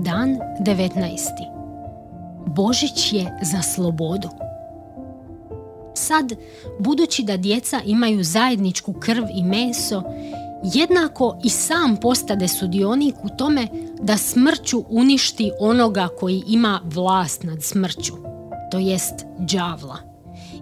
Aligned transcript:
19. 0.00 1.50
Božić 2.46 3.12
je 3.12 3.38
za 3.42 3.62
slobodu. 3.62 4.28
Sad, 5.94 6.32
budući 6.78 7.22
da 7.22 7.36
djeca 7.36 7.80
imaju 7.84 8.24
zajedničku 8.24 8.92
krv 8.92 9.24
i 9.34 9.44
meso, 9.44 10.02
jednako 10.74 11.38
i 11.44 11.48
sam 11.48 11.96
postade 11.96 12.48
sudionik 12.48 13.14
u 13.24 13.28
tome 13.28 13.68
da 14.02 14.16
smrću 14.16 14.84
uništi 14.88 15.50
onoga 15.60 16.08
koji 16.20 16.42
ima 16.46 16.80
vlast 16.84 17.42
nad 17.42 17.62
smrću, 17.62 18.12
to 18.70 18.78
jest 18.78 19.14
đavla, 19.38 19.96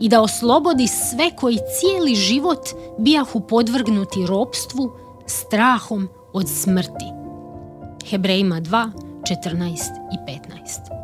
i 0.00 0.08
da 0.08 0.22
oslobodi 0.22 0.86
sve 0.86 1.30
koji 1.36 1.58
cijeli 1.80 2.14
život 2.14 2.68
bijahu 2.98 3.40
podvrgnuti 3.40 4.26
ropstvu, 4.26 4.92
strahom 5.26 6.08
od 6.32 6.48
smrti. 6.48 7.06
Hebrejima 8.10 8.60
2, 8.60 9.05
14 9.26 9.60
i 10.12 10.16
15. 10.30 10.96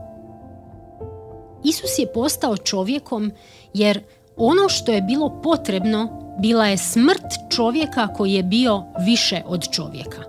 Isus 1.65 1.99
je 1.99 2.13
postao 2.13 2.57
čovjekom 2.57 3.33
jer 3.75 4.03
ono 4.37 4.69
što 4.69 4.93
je 4.93 5.03
bilo 5.03 5.41
potrebno 5.43 6.23
bila 6.39 6.67
je 6.67 6.79
smrt 6.79 7.27
čovjeka 7.51 8.09
koji 8.15 8.33
je 8.33 8.43
bio 8.43 8.85
više 9.07 9.43
od 9.47 9.71
čovjeka. 9.71 10.23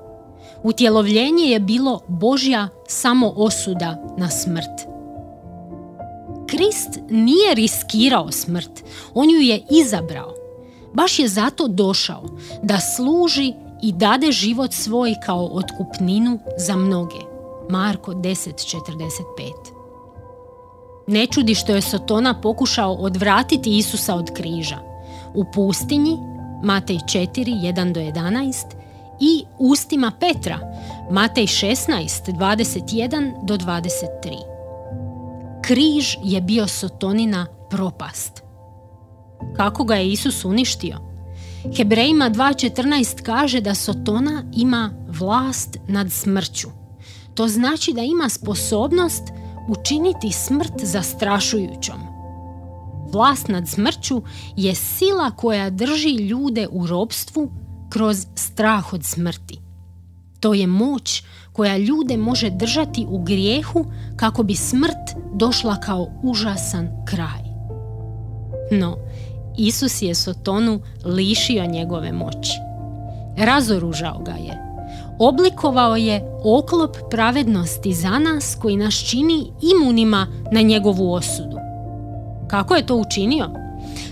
Utjelovljenje 0.63 1.43
je 1.43 1.59
bilo 1.59 2.01
Božja 2.07 2.67
samo 2.87 3.33
osuda 3.35 4.15
na 4.17 4.29
smrt. 4.29 4.87
Krist 6.47 6.99
nije 7.09 7.55
riskirao 7.55 8.31
smrt, 8.31 8.83
on 9.13 9.29
ju 9.29 9.39
je 9.39 9.63
izabrao. 9.69 10.33
Baš 10.93 11.19
je 11.19 11.27
zato 11.27 11.67
došao 11.67 12.23
da 12.63 12.79
služi 12.79 13.53
i 13.81 13.91
dade 13.91 14.31
život 14.31 14.73
svoj 14.73 15.15
kao 15.25 15.45
otkupninu 15.45 16.39
za 16.57 16.75
mnoge. 16.75 17.32
Marko 17.69 18.11
10.45 18.11 19.83
ne 21.07 21.25
čudi 21.25 21.55
što 21.55 21.75
je 21.75 21.81
Sotona 21.81 22.41
pokušao 22.41 22.93
odvratiti 22.93 23.77
Isusa 23.77 24.15
od 24.15 24.33
križa. 24.33 24.77
U 25.33 25.45
pustinji, 25.53 26.17
Matej 26.63 26.97
4, 26.97 27.27
1 27.35 27.93
do 27.93 27.99
11, 27.99 28.53
i 29.19 29.43
ustima 29.59 30.11
Petra, 30.19 30.59
Matej 31.11 31.45
16, 31.45 32.31
21 32.33 33.45
do 33.45 33.57
23. 33.57 34.07
Križ 35.61 36.17
je 36.23 36.41
bio 36.41 36.67
Sotonina 36.67 37.45
propast. 37.69 38.43
Kako 39.55 39.83
ga 39.83 39.95
je 39.95 40.11
Isus 40.11 40.45
uništio? 40.45 40.97
Hebrejima 41.77 42.29
2.14 42.29 43.21
kaže 43.21 43.61
da 43.61 43.75
Sotona 43.75 44.43
ima 44.53 44.91
vlast 45.07 45.77
nad 45.87 46.11
smrću. 46.11 46.82
To 47.35 47.47
znači 47.47 47.93
da 47.93 48.01
ima 48.01 48.29
sposobnost 48.29 49.23
učiniti 49.67 50.31
smrt 50.31 50.73
zastrašujućom. 50.83 51.99
Vlast 53.11 53.47
nad 53.47 53.67
smrću 53.67 54.21
je 54.55 54.75
sila 54.75 55.31
koja 55.31 55.69
drži 55.69 56.09
ljude 56.09 56.67
u 56.71 56.87
robstvu 56.87 57.51
kroz 57.89 58.25
strah 58.35 58.93
od 58.93 59.05
smrti. 59.05 59.59
To 60.39 60.53
je 60.53 60.67
moć 60.67 61.23
koja 61.53 61.77
ljude 61.77 62.17
može 62.17 62.49
držati 62.49 63.05
u 63.09 63.23
grijehu 63.23 63.85
kako 64.15 64.43
bi 64.43 64.55
smrt 64.55 65.15
došla 65.33 65.79
kao 65.79 66.07
užasan 66.23 66.89
kraj. 67.05 67.43
No, 68.71 68.97
Isus 69.57 70.01
je 70.01 70.15
Sotonu 70.15 70.79
lišio 71.05 71.65
njegove 71.65 72.11
moći. 72.11 72.51
Razoružao 73.37 74.19
ga 74.19 74.31
je 74.31 74.72
oblikovao 75.19 75.95
je 75.95 76.21
oklop 76.43 76.97
pravednosti 77.09 77.93
za 77.93 78.19
nas 78.19 78.57
koji 78.61 78.77
nas 78.77 78.93
čini 78.93 79.51
imunima 79.61 80.27
na 80.51 80.61
njegovu 80.61 81.13
osudu. 81.13 81.57
Kako 82.47 82.75
je 82.75 82.85
to 82.85 82.95
učinio? 82.95 83.49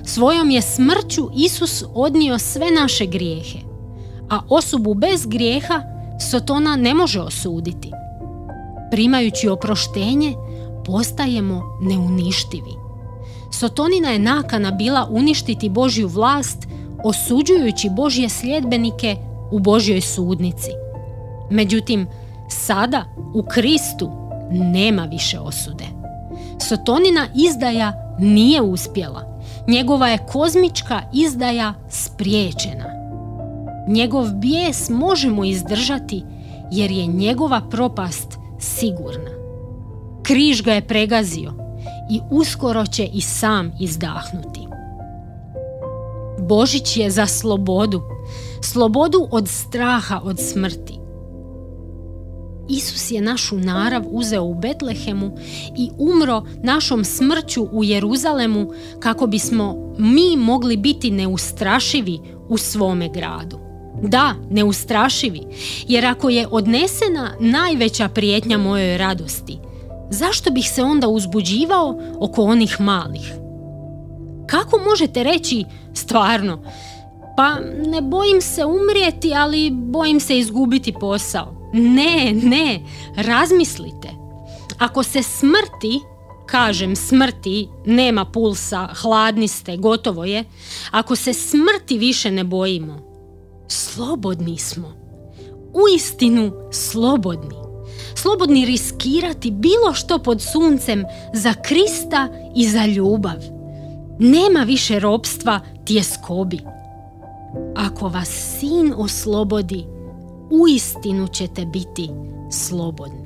Svojom 0.03 0.50
je 0.50 0.61
smrću 0.61 1.29
Isus 1.35 1.84
odnio 1.94 2.40
sve 2.40 2.72
naše 2.72 3.06
grijehe, 3.06 3.59
a 4.29 4.40
osobu 4.50 4.94
bez 4.94 5.25
grijeha 5.25 5.81
Sotona 6.29 6.75
ne 6.75 6.94
može 6.94 7.22
osuditi. 7.22 7.91
Primajući 8.91 9.47
oproštenje, 9.47 10.35
postajemo 10.85 11.61
neuništivi. 11.81 12.73
Sotonina 13.51 14.09
je 14.09 14.19
nakana 14.19 14.72
bila 14.72 15.07
uništiti 15.11 15.69
Božju 15.69 16.07
vlast, 16.07 16.57
osuđujući 17.03 17.90
Božje 17.90 18.29
sljedbenike 18.29 19.16
u 19.51 19.59
Božjoj 19.59 20.01
sudnici. 20.01 20.72
Međutim, 21.51 22.07
sada 22.50 23.06
u 23.34 23.44
Kristu 23.44 24.09
nema 24.51 25.03
više 25.03 25.39
osude. 25.39 25.85
Sotonina 26.59 27.28
izdaja 27.35 28.16
nije 28.19 28.62
uspjela. 28.62 29.41
Njegova 29.67 30.07
je 30.07 30.25
kozmička 30.31 31.01
izdaja 31.13 31.73
spriječena. 31.90 32.85
Njegov 33.88 34.34
bijes 34.34 34.90
možemo 34.90 35.45
izdržati 35.45 36.23
jer 36.72 36.91
je 36.91 37.06
njegova 37.06 37.61
propast 37.69 38.38
sigurna. 38.59 39.31
Križ 40.23 40.61
ga 40.63 40.73
je 40.73 40.88
pregazio 40.88 41.53
i 42.09 42.19
uskoro 42.29 42.85
će 42.85 43.06
i 43.06 43.22
sam 43.22 43.72
izdahnuti. 43.79 44.67
Božić 46.40 46.97
je 46.97 47.09
za 47.09 47.28
slobodu, 47.28 48.01
slobodu 48.61 49.28
od 49.31 49.47
straha 49.47 50.22
od 50.23 50.40
smrti. 50.40 51.00
Isus 52.72 53.12
je 53.12 53.22
našu 53.22 53.58
narav 53.58 54.04
uzeo 54.09 54.44
u 54.44 54.54
Betlehemu 54.54 55.32
i 55.78 55.90
umro 55.98 56.44
našom 56.64 57.06
smrću 57.06 57.64
u 57.72 57.84
Jeruzalemu 57.84 58.72
kako 59.00 59.28
bismo 59.28 59.94
mi 59.98 60.38
mogli 60.38 60.78
biti 60.78 61.12
neustrašivi 61.12 62.20
u 62.50 62.58
svome 62.58 63.09
gradu. 63.09 63.59
Da, 64.04 64.36
neustrašivi, 64.50 65.42
jer 65.88 66.06
ako 66.06 66.30
je 66.30 66.48
odnesena 66.52 67.36
najveća 67.40 68.09
prijetnja 68.09 68.58
mojoj 68.58 68.98
radosti, 68.98 69.58
zašto 70.09 70.52
bih 70.52 70.70
se 70.70 70.84
onda 70.84 71.08
uzbuđivao 71.08 72.00
oko 72.20 72.44
onih 72.44 72.82
malih? 72.82 73.34
Kako 74.48 74.80
možete 74.90 75.24
reći 75.24 75.66
stvarno, 75.94 76.64
pa 77.38 77.56
ne 77.88 78.02
bojim 78.02 78.42
se 78.42 78.66
umrijeti, 78.66 79.34
ali 79.36 79.72
bojim 79.72 80.20
se 80.20 80.40
izgubiti 80.40 80.94
posao. 81.00 81.60
Ne, 81.74 82.34
ne, 82.44 82.80
razmislite. 83.16 84.09
Ako 84.78 85.04
se 85.04 85.24
smrti, 85.24 86.00
kažem 86.46 86.96
smrti, 86.96 87.68
nema 87.86 88.26
pulsa, 88.26 88.88
hladni 89.02 89.48
ste, 89.48 89.78
gotovo 89.78 90.26
je. 90.26 90.44
Ako 90.92 91.16
se 91.16 91.34
smrti 91.34 91.98
više 91.98 92.32
ne 92.32 92.44
bojimo, 92.44 93.00
slobodni 93.68 94.58
smo. 94.58 94.94
Uistinu 95.74 96.52
slobodni. 96.72 97.56
Slobodni 98.16 98.66
riskirati 98.66 99.52
bilo 99.52 99.94
što 99.94 100.20
pod 100.20 100.42
suncem 100.42 101.03
za 101.34 101.53
Krista 101.53 102.28
i 102.56 102.68
za 102.68 102.86
ljubav. 102.86 103.38
Nema 104.20 104.59
više 104.64 105.00
robstva 105.00 105.59
tjeskobi. 105.86 106.59
Ako 107.76 108.08
vas 108.08 108.58
sin 108.59 108.94
oslobodi, 108.98 109.86
uistinu 110.51 111.28
ćete 111.28 111.66
biti 111.66 112.09
slobodni. 112.51 113.21